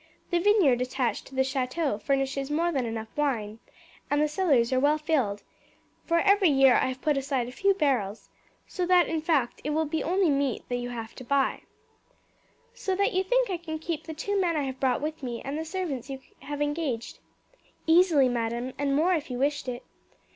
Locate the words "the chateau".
1.35-1.99